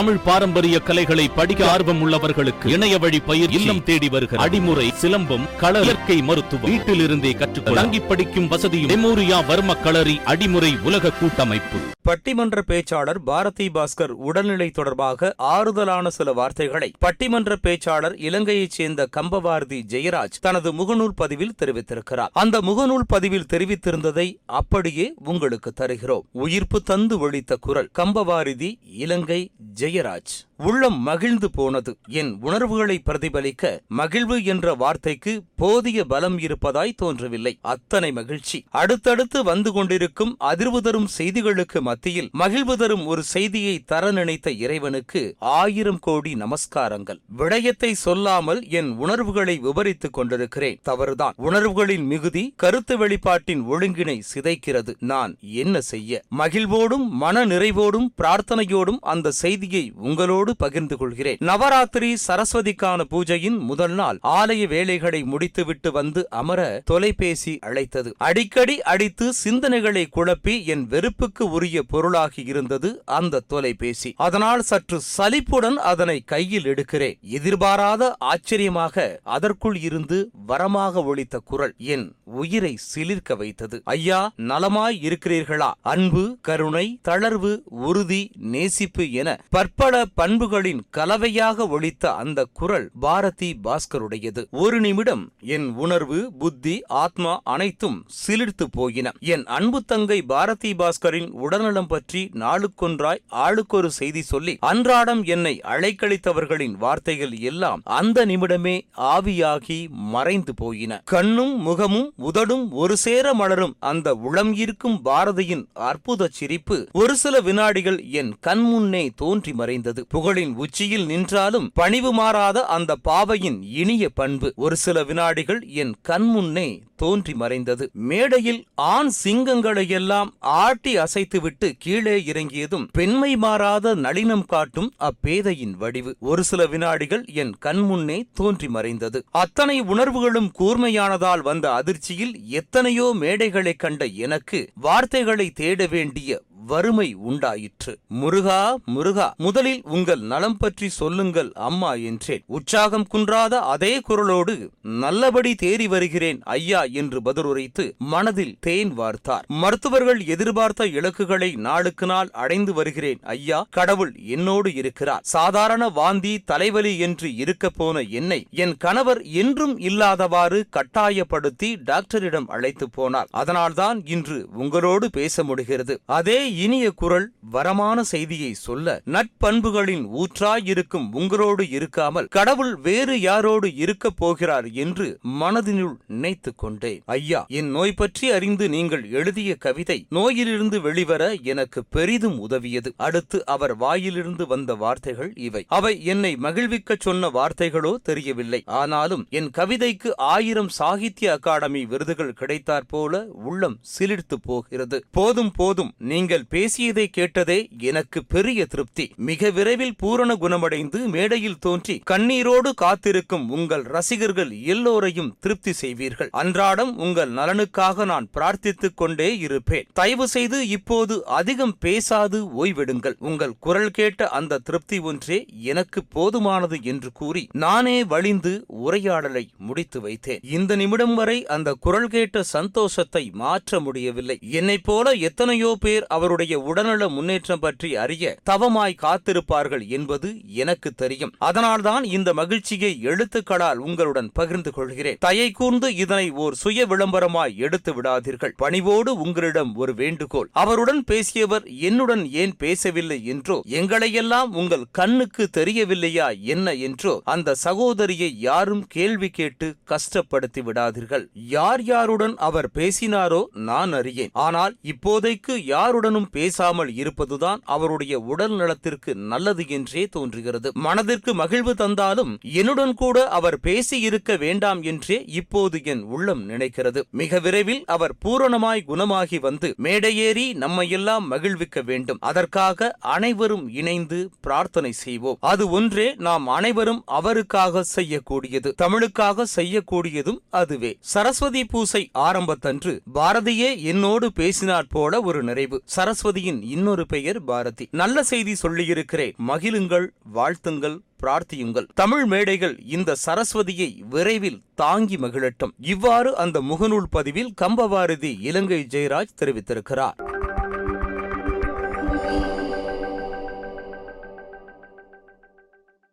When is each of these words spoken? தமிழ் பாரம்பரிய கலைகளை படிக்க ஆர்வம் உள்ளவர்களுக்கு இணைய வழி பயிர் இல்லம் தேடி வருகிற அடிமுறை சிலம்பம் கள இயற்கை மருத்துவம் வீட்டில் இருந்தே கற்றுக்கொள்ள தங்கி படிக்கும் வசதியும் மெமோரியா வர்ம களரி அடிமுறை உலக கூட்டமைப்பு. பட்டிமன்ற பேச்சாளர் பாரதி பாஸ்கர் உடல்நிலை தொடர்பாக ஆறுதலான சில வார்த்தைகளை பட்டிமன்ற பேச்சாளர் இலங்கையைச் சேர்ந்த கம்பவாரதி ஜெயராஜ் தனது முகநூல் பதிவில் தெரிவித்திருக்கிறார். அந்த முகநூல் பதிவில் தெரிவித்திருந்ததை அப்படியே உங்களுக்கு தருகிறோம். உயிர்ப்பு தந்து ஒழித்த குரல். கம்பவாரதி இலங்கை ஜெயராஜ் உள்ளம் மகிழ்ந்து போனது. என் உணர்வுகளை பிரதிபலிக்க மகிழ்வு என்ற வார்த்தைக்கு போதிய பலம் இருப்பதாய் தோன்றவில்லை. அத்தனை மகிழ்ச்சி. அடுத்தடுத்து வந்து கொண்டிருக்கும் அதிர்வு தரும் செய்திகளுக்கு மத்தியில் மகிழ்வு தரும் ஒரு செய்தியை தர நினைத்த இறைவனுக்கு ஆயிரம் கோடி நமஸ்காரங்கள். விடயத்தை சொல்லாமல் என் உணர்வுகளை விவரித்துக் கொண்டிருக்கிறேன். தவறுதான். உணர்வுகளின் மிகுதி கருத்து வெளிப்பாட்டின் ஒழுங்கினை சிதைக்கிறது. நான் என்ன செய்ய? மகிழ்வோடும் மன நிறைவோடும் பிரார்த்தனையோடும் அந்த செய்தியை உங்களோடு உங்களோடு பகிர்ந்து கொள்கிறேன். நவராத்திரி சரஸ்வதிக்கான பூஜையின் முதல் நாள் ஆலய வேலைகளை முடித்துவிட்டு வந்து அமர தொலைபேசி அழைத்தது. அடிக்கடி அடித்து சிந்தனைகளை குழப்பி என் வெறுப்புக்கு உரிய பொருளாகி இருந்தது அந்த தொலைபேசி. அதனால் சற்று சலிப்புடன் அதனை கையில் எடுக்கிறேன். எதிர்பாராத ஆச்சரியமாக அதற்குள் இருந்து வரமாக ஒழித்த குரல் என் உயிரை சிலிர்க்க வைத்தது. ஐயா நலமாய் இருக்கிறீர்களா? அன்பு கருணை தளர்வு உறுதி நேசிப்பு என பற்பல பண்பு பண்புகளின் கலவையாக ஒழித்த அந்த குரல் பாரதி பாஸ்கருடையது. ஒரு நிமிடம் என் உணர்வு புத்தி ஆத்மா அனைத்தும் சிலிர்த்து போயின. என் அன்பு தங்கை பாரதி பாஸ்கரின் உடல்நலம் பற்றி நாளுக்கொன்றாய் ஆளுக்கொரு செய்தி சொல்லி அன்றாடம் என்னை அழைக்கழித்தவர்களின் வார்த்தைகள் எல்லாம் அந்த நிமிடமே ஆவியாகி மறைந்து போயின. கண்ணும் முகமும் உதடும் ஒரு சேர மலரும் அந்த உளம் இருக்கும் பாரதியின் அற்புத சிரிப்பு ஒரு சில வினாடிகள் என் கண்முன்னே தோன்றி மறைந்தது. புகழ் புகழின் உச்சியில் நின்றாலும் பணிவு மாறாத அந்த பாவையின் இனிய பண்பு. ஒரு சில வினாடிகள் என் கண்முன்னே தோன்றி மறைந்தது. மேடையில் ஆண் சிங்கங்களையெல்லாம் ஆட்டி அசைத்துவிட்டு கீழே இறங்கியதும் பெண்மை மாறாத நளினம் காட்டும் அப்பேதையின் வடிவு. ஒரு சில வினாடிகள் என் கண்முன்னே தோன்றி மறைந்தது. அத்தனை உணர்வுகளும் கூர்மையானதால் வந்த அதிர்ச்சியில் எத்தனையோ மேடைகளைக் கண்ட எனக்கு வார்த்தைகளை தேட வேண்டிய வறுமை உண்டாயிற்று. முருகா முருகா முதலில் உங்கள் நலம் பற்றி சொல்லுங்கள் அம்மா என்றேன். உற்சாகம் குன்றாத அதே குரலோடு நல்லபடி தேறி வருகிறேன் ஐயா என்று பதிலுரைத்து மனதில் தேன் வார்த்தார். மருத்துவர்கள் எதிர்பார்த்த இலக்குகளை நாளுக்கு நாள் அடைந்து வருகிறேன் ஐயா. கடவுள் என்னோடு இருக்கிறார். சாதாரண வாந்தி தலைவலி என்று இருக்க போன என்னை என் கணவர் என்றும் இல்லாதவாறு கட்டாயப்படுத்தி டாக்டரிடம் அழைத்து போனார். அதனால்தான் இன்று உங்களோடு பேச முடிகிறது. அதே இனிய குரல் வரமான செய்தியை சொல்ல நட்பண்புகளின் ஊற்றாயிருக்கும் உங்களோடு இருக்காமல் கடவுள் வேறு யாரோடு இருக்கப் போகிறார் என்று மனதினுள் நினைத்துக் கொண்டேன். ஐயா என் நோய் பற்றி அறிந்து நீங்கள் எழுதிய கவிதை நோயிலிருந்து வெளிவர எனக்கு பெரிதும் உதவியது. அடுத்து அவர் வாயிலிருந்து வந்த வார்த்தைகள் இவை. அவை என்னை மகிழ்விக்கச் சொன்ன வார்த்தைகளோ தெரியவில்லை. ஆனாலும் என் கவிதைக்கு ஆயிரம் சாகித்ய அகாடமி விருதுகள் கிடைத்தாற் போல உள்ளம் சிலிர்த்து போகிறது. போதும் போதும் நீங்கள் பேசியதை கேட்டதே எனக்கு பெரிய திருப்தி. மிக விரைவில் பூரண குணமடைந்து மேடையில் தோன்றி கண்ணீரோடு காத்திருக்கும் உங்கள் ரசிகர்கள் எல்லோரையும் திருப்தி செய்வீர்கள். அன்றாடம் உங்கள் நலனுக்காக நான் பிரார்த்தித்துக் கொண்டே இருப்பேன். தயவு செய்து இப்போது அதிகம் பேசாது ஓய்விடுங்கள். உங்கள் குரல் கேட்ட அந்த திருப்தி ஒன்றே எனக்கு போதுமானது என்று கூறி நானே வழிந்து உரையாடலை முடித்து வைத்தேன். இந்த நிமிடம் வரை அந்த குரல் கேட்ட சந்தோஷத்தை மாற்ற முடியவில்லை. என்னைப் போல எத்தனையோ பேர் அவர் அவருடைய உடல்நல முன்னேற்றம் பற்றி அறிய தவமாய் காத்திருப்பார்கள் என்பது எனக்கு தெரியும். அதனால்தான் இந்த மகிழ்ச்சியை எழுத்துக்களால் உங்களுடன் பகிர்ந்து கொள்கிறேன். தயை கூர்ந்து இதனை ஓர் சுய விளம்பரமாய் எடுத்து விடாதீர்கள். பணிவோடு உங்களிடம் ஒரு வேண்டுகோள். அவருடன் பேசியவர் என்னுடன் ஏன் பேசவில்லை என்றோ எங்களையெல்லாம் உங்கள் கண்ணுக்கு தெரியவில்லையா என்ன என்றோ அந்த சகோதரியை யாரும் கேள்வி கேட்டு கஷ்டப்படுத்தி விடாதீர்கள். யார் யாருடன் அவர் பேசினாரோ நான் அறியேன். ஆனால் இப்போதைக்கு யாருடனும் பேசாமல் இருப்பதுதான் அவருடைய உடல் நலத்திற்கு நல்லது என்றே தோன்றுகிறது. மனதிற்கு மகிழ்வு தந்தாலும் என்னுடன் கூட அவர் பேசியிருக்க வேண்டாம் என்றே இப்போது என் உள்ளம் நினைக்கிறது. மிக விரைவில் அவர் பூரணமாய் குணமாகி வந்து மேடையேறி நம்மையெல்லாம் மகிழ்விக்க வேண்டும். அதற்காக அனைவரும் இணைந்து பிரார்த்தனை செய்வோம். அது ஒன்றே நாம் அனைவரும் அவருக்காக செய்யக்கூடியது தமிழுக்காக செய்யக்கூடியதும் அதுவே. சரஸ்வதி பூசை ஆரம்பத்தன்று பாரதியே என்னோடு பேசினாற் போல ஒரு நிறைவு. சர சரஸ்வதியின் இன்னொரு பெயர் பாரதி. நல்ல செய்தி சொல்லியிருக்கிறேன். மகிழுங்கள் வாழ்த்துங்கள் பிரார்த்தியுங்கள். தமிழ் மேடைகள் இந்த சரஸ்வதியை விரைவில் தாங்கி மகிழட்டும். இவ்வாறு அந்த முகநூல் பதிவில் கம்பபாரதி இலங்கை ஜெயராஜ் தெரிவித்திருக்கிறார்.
தமிழ் 0.00 0.18
பாரம்பரிய 0.24 0.78
கலைகளை 0.78 1.28
படிக்க 1.28 1.70
ஆர்வம் 1.70 2.08
உள்ளவர்களுக்கு 2.08 2.66
இணைய 2.66 2.98
வழி 2.98 3.20
பயிர் 3.20 3.50
இல்லம் 3.50 3.82
தேடி 3.82 4.08
வருகிற 4.08 4.44
அடிமுறை 4.44 4.88
சிலம்பம் 5.02 5.56
கள 5.56 5.80
இயற்கை 5.80 6.22
மருத்துவம் 6.22 6.70
வீட்டில் 6.70 7.00
இருந்தே 7.00 7.32
கற்றுக்கொள்ள 7.32 7.80
தங்கி 7.80 8.00
படிக்கும் 8.00 8.48
வசதியும் 8.48 8.90
மெமோரியா 8.90 9.44
வர்ம 9.46 9.80
களரி 9.80 10.20
அடிமுறை 10.24 10.80
உலக 10.80 11.10
கூட்டமைப்பு. 11.10 11.78
பட்டிமன்ற 12.08 12.62
பேச்சாளர் 12.66 13.18
பாரதி 13.24 13.68
பாஸ்கர் 13.68 14.08
உடல்நிலை 14.08 14.70
தொடர்பாக 14.70 15.34
ஆறுதலான 15.38 16.08
சில 16.08 16.32
வார்த்தைகளை 16.32 16.92
பட்டிமன்ற 17.00 17.56
பேச்சாளர் 17.62 18.20
இலங்கையைச் 18.20 18.70
சேர்ந்த 18.70 19.08
கம்பவாரதி 19.16 19.80
ஜெயராஜ் 19.88 20.40
தனது 20.40 20.72
முகநூல் 20.72 21.12
பதிவில் 21.16 21.54
தெரிவித்திருக்கிறார். 21.64 22.28
அந்த 22.32 22.60
முகநூல் 22.60 23.04
பதிவில் 23.06 23.46
தெரிவித்திருந்ததை 23.52 24.36
அப்படியே 24.46 25.12
உங்களுக்கு 25.24 25.72
தருகிறோம். 25.72 26.24
உயிர்ப்பு 26.32 26.82
தந்து 26.82 27.18
ஒழித்த 27.18 27.56
குரல். 27.60 27.90
கம்பவாரதி 27.98 28.74
இலங்கை 28.90 29.50
ஜெயராஜ் 29.90 30.34
உள்ளம் 30.62 31.00
மகிழ்ந்து 31.00 31.50
போனது. 31.50 31.98
என் 32.06 32.38
உணர்வுகளை 32.40 33.02
பிரதிபலிக்க 33.04 33.82
மகிழ்வு 33.88 34.44
என்ற 34.44 34.74
வார்த்தைக்கு 34.74 35.42
போதிய 35.56 36.04
பலம் 36.04 36.38
இருப்பதாய் 36.38 36.92
தோன்றவில்லை. 36.92 37.58
அத்தனை 37.62 38.12
மகிழ்ச்சி. 38.12 38.64
அடுத்தடுத்து 38.70 39.42
வந்து 39.42 39.72
கொண்டிருக்கும் 39.72 40.36
அதிர்வு 40.40 40.78
தரும் 40.78 41.08
செய்திகளுக்கு 41.18 41.80
மத்தியில் 41.80 42.28
மகிழ்வு 42.32 42.76
தரும் 42.76 43.06
ஒரு 43.06 43.22
செய்தியை 43.22 43.78
தர 43.78 44.10
நினைத்த 44.10 44.50
இறைவனுக்கு 44.50 45.36
ஆயிரம் 45.38 45.98
கோடி 45.98 46.34
நமஸ்காரங்கள். 46.34 47.20
விடயத்தை 47.26 47.94
சொல்லாமல் 47.94 48.68
என் 48.68 48.90
உணர்வுகளை 48.90 49.58
விவரித்துக் 49.58 50.12
கொண்டிருக்கிறேன். 50.12 50.78
தவறுதான். 50.82 51.32
உணர்வுகளின் 51.36 52.06
மிகுதி 52.06 52.54
கருத்து 52.56 53.06
வெளிப்பாட்டின் 53.06 53.62
ஒழுங்கினை 53.70 54.20
சிதைக்கிறது. 54.34 54.94
நான் 54.98 55.36
என்ன 55.40 55.80
செய்ய? 55.80 56.22
மகிழ்வோடும் 56.38 57.08
மன 57.08 57.46
நிறைவோடும் 57.46 58.08
பிரார்த்தனையோடும் 58.18 58.98
அந்த 59.00 59.30
செய்தியை 59.30 59.92
உங்களோடு 59.96 60.49
உங்களோடு 60.50 60.56
பகிர்ந்து 60.56 60.96
கொள்கிறேன். 60.96 61.38
நவராத்திரி 61.40 62.08
சரஸ்வதிக்கான 62.26 63.04
பூஜையின் 63.10 63.58
முதல் 63.58 63.94
நாள் 63.94 64.18
ஆலய 64.24 64.66
வேலைகளை 64.66 65.22
முடித்துவிட்டு 65.22 65.92
வந்து 65.92 66.20
அமர 66.30 66.60
தொலைபேசி 66.84 67.58
அழைத்தது. 67.58 68.14
அடிக்கடி 68.18 68.82
அடித்து 68.82 69.32
சிந்தனைகளை 69.44 70.04
குழப்பி 70.16 70.54
என் 70.64 70.84
வெறுப்புக்கு 70.86 71.50
உரிய 71.50 71.82
பொருளாகி 71.82 72.42
இருந்தது 72.42 73.02
அந்த 73.18 73.42
தொலைபேசி. 73.46 74.12
அதனால் 74.16 74.62
சற்று 74.62 75.00
சலிப்புடன் 75.00 75.78
அதனை 75.92 76.20
கையில் 76.20 76.68
எடுக்கிறேன். 76.72 77.18
எதிர்பாராத 77.20 78.16
ஆச்சரியமாக 78.18 79.20
அதற்குள் 79.22 79.78
இருந்து 79.80 80.30
வரமாக 80.48 81.04
ஒழித்த 81.04 81.38
குரல் 81.38 81.74
என் 81.78 82.06
உயிரை 82.24 82.78
சிலிர்க்க 82.94 83.36
வைத்தது. 83.36 83.82
ஐயா 83.84 84.20
நலமாய் 84.36 84.98
இருக்கிறீர்களா? 85.08 85.70
அன்பு 85.80 86.38
கருணை 86.40 86.86
தளர்வு 87.08 87.52
உறுதி 87.86 88.22
நேசிப்பு 88.52 89.10
என 89.10 89.28
பற்பல 89.50 90.04
பண்பு 90.14 90.39
பண்புகளின் 90.40 90.80
கலவையாக 90.96 91.64
ஒழித்த 91.68 92.12
அந்த 92.20 92.40
குரல் 92.58 92.84
பாரதி 93.00 93.48
பாஸ்கருடையது. 93.64 94.42
ஒரு 94.50 94.80
நிமிடம் 94.80 95.24
என் 95.54 95.66
உணர்வு 95.84 96.18
புத்தி 96.38 96.74
ஆத்மா 97.02 97.32
அனைத்தும் 97.44 97.98
சிலிர்த்து 98.20 98.66
போயின. 98.70 99.12
என் 99.32 99.44
அன்பு 99.56 99.78
தங்கை 99.84 100.18
பாரதி 100.22 100.70
பாஸ்கரின் 100.74 101.28
உடல்நலம் 101.44 101.86
பற்றி 101.86 102.22
நாளுக்கொன்றாய் 102.34 103.20
ஆளுக்கொரு 103.44 103.90
செய்தி 103.98 104.22
சொல்லி 104.22 104.54
அன்றாடம் 104.60 105.22
என்னை 105.24 105.54
அழைக்கழித்தவர்களின் 105.74 106.76
வார்த்தைகள் 106.84 107.34
எல்லாம் 107.50 107.82
அந்த 107.84 108.24
நிமிடமே 108.26 108.76
ஆவியாகி 109.14 109.78
மறைந்து 110.14 110.54
போயின. 110.54 111.00
கண்ணும் 111.04 111.54
முகமும் 111.60 112.08
உதடும் 112.30 112.66
ஒரு 112.84 112.96
சேர 112.96 113.34
மலரும் 113.34 113.76
அந்த 113.92 114.14
உளம் 114.14 114.54
இருக்கும் 114.64 114.98
பாரதியின் 115.04 115.66
அற்புத 115.90 116.30
சிரிப்பு 116.32 116.80
ஒரு 116.92 117.16
சில 117.16 117.36
வினாடிகள் 117.40 118.00
என் 118.20 118.34
கண்முன்னே 118.46 119.04
தோன்றி 119.16 119.52
மறைந்தது. 119.52 120.00
புகழ் 120.08 120.28
புகழின் 120.30 120.54
உச்சியில் 120.54 121.06
நின்றாலும் 121.06 121.70
பணிவு 121.74 122.12
மாறாத 122.12 122.64
அந்த 122.64 122.96
பாவையின் 122.96 123.62
இனிய 123.62 124.08
பண்பு. 124.08 124.52
ஒரு 124.56 124.76
சில 124.76 125.04
வினாடிகள் 125.04 125.66
என் 125.66 125.94
கண்முன்னே 126.08 126.80
தோன்றி 126.96 127.34
மறைந்தது. 127.34 127.90
மேடையில் 127.92 128.66
ஆண் 128.74 129.10
சிங்கங்களையெல்லாம் 129.24 130.28
ஆட்டி 130.38 130.96
அசைத்துவிட்டு 130.96 131.72
கீழே 131.78 132.24
இறங்கியதும் 132.24 132.88
பெண்மை 132.92 133.36
மாறாத 133.36 133.94
நளினம் 133.94 134.44
காட்டும் 134.46 134.92
அப்பேதையின் 134.96 135.76
வடிவு. 135.76 136.16
ஒரு 136.20 136.44
சில 136.44 136.66
வினாடிகள் 136.66 137.24
என் 137.32 137.56
கண்முன்னே 137.64 138.22
தோன்றி 138.34 138.68
மறைந்தது. 138.68 139.24
அத்தனை 139.30 139.80
உணர்வுகளும் 139.80 140.52
கூர்மையானதால் 140.58 141.40
வந்த 141.40 141.72
அதிர்ச்சியில் 141.72 142.48
எத்தனையோ 142.48 143.14
மேடைகளைக் 143.20 143.78
கண்ட 143.78 144.04
எனக்கு 144.04 144.70
வார்த்தைகளை 144.74 145.50
தேட 145.50 145.86
வேண்டிய 145.86 146.42
வறுமை 146.70 147.06
உண்டாயிற்று. 147.28 147.92
முருகா 148.20 148.60
முருகா 148.86 149.28
முதலில் 149.36 149.82
உங்கள் 149.94 150.22
நலம் 150.32 150.56
பற்றி 150.56 150.88
சொல்லுங்கள் 151.00 151.50
அம்மா 151.68 151.92
என்றேன். 152.08 152.42
உற்சாகம் 152.46 153.06
குன்றாத 153.12 153.54
அதே 153.74 153.92
குரலோடு 154.08 154.54
நல்லபடி 155.02 155.52
தேறி 155.62 155.86
வருகிறேன் 155.88 156.38
ஐயா 156.56 156.82
என்று 157.00 157.18
பதிலுரைத்து 157.24 157.84
மனதில் 158.12 158.54
தேன் 158.60 158.92
வார்த்தார். 158.98 159.46
மருத்துவர்கள் 159.62 160.20
எதிர்பார்த்த 160.24 160.86
இலக்குகளை 160.98 161.50
நாளுக்கு 161.66 162.06
நாள் 162.06 162.30
அடைந்து 162.42 162.72
வருகிறேன் 162.72 163.20
ஐயா. 163.36 163.58
கடவுள் 163.70 164.12
என்னோடு 164.34 164.70
இருக்கிறார். 164.74 165.24
சாதாரண 165.36 165.88
வாந்தி 165.88 166.34
தலைவலி 166.50 166.94
என்று 166.98 167.28
இருக்க 167.34 167.68
போன 167.70 168.00
என்னை 168.18 168.40
என் 168.62 168.76
கணவர் 168.76 169.22
என்றும் 169.42 169.74
இல்லாதவாறு 169.78 170.60
கட்டாயப்படுத்தி 170.70 171.70
டாக்டரிடம் 171.84 172.48
அழைத்து 172.48 172.88
போனார். 172.96 173.30
அதனால்தான் 173.42 173.98
இன்று 174.06 174.38
உங்களோடு 174.62 175.06
பேச 175.10 175.44
முடிகிறது. 175.44 175.94
அதே 176.18 176.38
இனிய 176.60 176.90
குரல் 176.90 177.32
வரமான 177.52 178.00
செய்தியை 178.00 178.54
சொல்ல 178.54 179.00
நட்பண்புகளின் 179.06 180.04
ஊற்றாயிருக்கும் 180.12 181.08
உங்களோடு 181.12 181.64
இருக்காமல் 181.64 182.28
கடவுள் 182.28 182.76
வேறு 182.76 183.16
யாரோடு 183.16 183.68
இருக்கப் 183.74 184.16
போகிறார் 184.16 184.70
என்று 184.70 185.18
மனதினுள் 185.40 185.96
நினைத்துக் 186.06 186.58
கொண்டேன். 186.58 187.02
ஐயா 187.06 187.44
என் 187.48 187.70
நோய் 187.70 187.92
பற்றி 187.92 188.30
அறிந்து 188.30 188.68
நீங்கள் 188.68 189.10
எழுதிய 189.10 189.54
கவிதை 189.54 190.06
நோயிலிருந்து 190.10 190.80
வெளிவர 190.80 191.36
எனக்கு 191.42 191.84
பெரிதும் 191.84 192.38
உதவியது. 192.38 192.92
அடுத்து 192.96 193.46
அவர் 193.46 193.76
வாயிலிருந்து 193.76 194.46
வந்த 194.46 194.74
வார்த்தைகள் 194.74 195.32
இவை. 195.34 195.64
அவை 195.68 196.04
என்னை 196.04 196.36
மகிழ்விக்கச் 196.42 197.00
சொன்ன 197.00 197.30
வார்த்தைகளோ 197.30 197.94
தெரியவில்லை. 198.02 198.62
ஆனாலும் 198.66 199.26
என் 199.30 199.50
கவிதைக்கு 199.50 200.16
ஆயிரம் 200.16 200.68
சாகித்ய 200.68 201.32
அகாடமி 201.32 201.84
விருதுகள் 201.84 202.32
கிடைத்தாற் 202.32 202.88
போல 202.88 203.24
உள்ளம் 203.32 203.78
சிலிர்த்து 203.98 204.36
போகிறது. 204.42 205.04
போதும் 205.10 205.52
போதும் 205.52 205.92
நீங்கள் 205.98 206.39
பேசியதை 206.48 207.08
கேட்டதே 207.08 207.68
எனக்கு 207.78 208.24
பெரிய 208.24 208.66
திருப்தி. 208.66 209.12
மிக 209.16 209.50
விரைவில் 209.50 209.96
பூரண 209.96 210.36
குணமடைந்து 210.36 210.98
மேடையில் 210.98 211.58
தோன்றி 211.58 212.02
கண்ணீரோடு 212.10 212.70
காத்திருக்கும் 212.74 213.50
உங்கள் 213.50 213.82
ரசிகர்கள் 213.82 214.50
எல்லோரையும் 214.50 215.36
திருப்தி 215.40 215.72
செய்வீர்கள். 215.80 216.28
அன்றாடம் 216.30 216.98
உங்கள் 216.98 217.32
நலனுக்காக 217.32 218.04
நான் 218.04 218.28
பிரார்த்தித்துக் 218.34 218.94
கொண்டே 218.94 219.38
இருப்பேன். 219.38 219.86
தயவு 219.92 220.28
செய்து 220.28 220.68
இப்போது 220.68 221.26
அதிகம் 221.26 221.76
பேசாது 221.80 222.66
ஓய்விடுங்கள். 222.66 223.14
உங்கள் 223.18 223.54
குரல் 223.58 223.90
கேட்ட 223.90 224.28
அந்த 224.28 224.58
திருப்தி 224.58 224.98
ஒன்றே 224.98 225.46
எனக்கு 225.62 226.02
போதுமானது 226.14 226.82
என்று 226.82 227.12
கூறி 227.12 227.48
நானே 227.52 228.04
வழிந்து 228.04 228.64
உரையாடலை 228.66 229.48
முடித்து 229.56 230.00
வைத்தேன். 230.00 230.38
இந்த 230.42 230.76
நிமிடம் 230.76 231.14
வரை 231.14 231.46
அந்த 231.46 231.76
குரல் 231.80 232.08
கேட்ட 232.08 232.42
சந்தோஷத்தை 232.42 233.30
மாற்ற 233.32 233.80
முடியவில்லை. 233.80 234.38
என்னைப் 234.40 234.84
போல 234.84 235.12
எத்தனையோ 235.12 235.76
பேர் 235.80 236.06
அவர் 236.06 236.29
அவருடைய 236.30 236.56
உடல்நல 236.70 237.04
முன்னேற்றம் 237.14 237.60
பற்றி 237.62 237.88
அறிய 238.02 238.24
தவமாய் 238.48 238.94
காத்திருப்பார்கள் 239.02 239.84
என்பது 239.96 240.28
எனக்கு 240.62 240.90
தெரியும். 241.00 241.32
அதனால்தான் 241.48 242.04
இந்த 242.16 242.30
மகிழ்ச்சியை 242.40 242.90
எழுத்துக்களால் 243.08 243.80
உங்களுடன் 243.86 244.28
பகிர்ந்து 244.38 244.70
கொள்கிறேன். 244.76 245.18
தயை 245.26 245.48
கூர்ந்து 245.50 245.88
இதனை 246.02 246.26
ஓர் 246.42 246.56
சுய 246.60 246.84
விளம்பரமாய் 246.92 247.56
எடுத்து 247.66 247.92
விடாதீர்கள். 247.96 248.54
பணிவோடு 248.62 249.14
உங்களிடம் 249.24 249.72
ஒரு 249.82 249.94
வேண்டுகோள். 250.02 250.50
அவருடன் 250.62 251.02
பேசியவர் 251.10 251.66
என்னுடன் 251.88 252.22
ஏன் 252.42 252.54
பேசவில்லை 252.62 253.18
என்றோ 253.34 253.56
எங்களையெல்லாம் 253.80 254.52
உங்கள் 254.62 254.86
கண்ணுக்கு 255.00 255.46
தெரியவில்லையா 255.58 256.28
என்ன 256.54 256.76
என்றோ 256.88 257.16
அந்த 257.34 257.56
சகோதரியை 257.64 258.30
யாரும் 258.48 258.84
கேள்வி 258.96 259.30
கேட்டு 259.40 259.68
கஷ்டப்படுத்தி 259.94 260.62
விடாதீர்கள். 260.68 261.26
யார் 261.56 261.84
யாருடன் 261.92 262.36
அவர் 262.50 262.70
பேசினாரோ 262.80 263.42
நான் 263.70 263.92
அறியேன். 264.00 264.34
ஆனால் 264.46 264.76
இப்போதைக்கு 264.92 265.54
யாருடனும் 265.74 266.18
பேசாமல் 266.28 266.94
இருப்பதுதான் 266.94 267.60
அவருடைய 267.64 268.18
உடல் 268.18 268.56
நலத்திற்கு 268.56 269.14
நல்லது 269.14 269.68
என்றே 269.68 270.06
தோன்றுகிறது. 270.06 270.70
மனதிற்கு 270.74 271.34
மகிழ்வு 271.34 271.74
தந்தாலும் 271.74 272.38
என்னுடன் 272.42 272.94
கூட 272.94 273.28
அவர் 273.28 273.58
பேசியிருக்க 273.62 274.38
வேண்டாம் 274.38 274.82
என்றே 274.82 275.24
இப்போது 275.26 275.80
என் 275.84 276.02
உள்ளம் 276.02 276.48
நினைக்கிறது. 276.48 277.02
மிக 277.10 277.38
விரைவில் 277.38 277.84
அவர் 277.84 278.14
பூரணமாய் 278.24 278.84
குணமாகி 278.84 279.38
வந்து 279.38 279.74
மேடையேறி 279.82 280.54
நம்மையெல்லாம் 280.54 281.26
மகிழ்விக்க 281.26 281.82
வேண்டும். 281.82 282.18
அதற்காக 282.20 282.96
அனைவரும் 283.00 283.68
இணைந்து 283.68 284.30
பிரார்த்தனை 284.40 284.92
செய்வோம். 284.92 285.36
அது 285.40 285.70
ஒன்றே 285.70 286.14
நாம் 286.14 286.46
அனைவரும் 286.46 287.02
அவருக்காக 287.06 287.84
செய்யக்கூடியது 287.96 288.74
தமிழுக்காக 288.82 289.44
செய்யக்கூடியதும் 289.56 290.38
அதுவே. 290.50 290.96
சரஸ்வதி 291.00 291.64
பூசை 291.64 292.10
ஆரம்பத்தன்று 292.14 293.00
பாரதியே 293.14 293.82
என்னோடு 293.82 294.30
பேசினாற் 294.36 294.88
போல 294.88 295.20
ஒரு 295.20 295.42
நிறைவு. 295.42 295.82
சர 295.96 296.09
சரஸ்வதியின் 296.10 296.62
இன்னொரு 296.62 297.06
பெயர் 297.06 297.44
பாரதி. 297.44 297.88
நல்ல 297.90 298.22
செய்தி 298.22 298.54
சொல்லியிருக்கிறேன். 298.54 299.34
மகிழுங்கள் 299.48 300.06
வாழ்த்துங்கள் 300.34 300.98
பிரார்த்தியுங்கள். 301.22 301.86
தமிழ் 301.94 302.24
மேடைகள் 302.24 302.82
இந்த 302.84 303.16
சரஸ்வதியை 303.26 303.98
விரைவில் 304.08 304.62
தாங்கி 304.74 305.16
மகிழட்டும். 305.16 305.72
இவ்வாறு 305.80 306.36
அந்த 306.36 306.60
முகநூல் 306.60 307.04
பதிவில் 307.10 307.54
கம்பபாரதி 307.62 308.36
இலங்கை 308.40 308.86
ஜெயராஜ் 308.90 309.28
தெரிவித்திருக்கிறார். 309.40 310.48